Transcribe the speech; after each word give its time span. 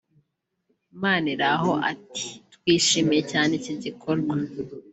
Maniraho 1.01 1.71
ati 1.91 2.27
“Twishimiye 2.53 3.21
cyane 3.31 3.51
iki 3.59 3.73
gikorwa 3.83 4.35